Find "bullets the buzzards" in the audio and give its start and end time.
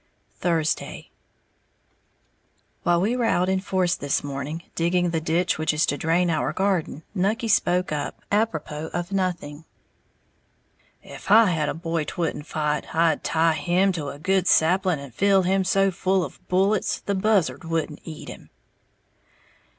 16.47-17.67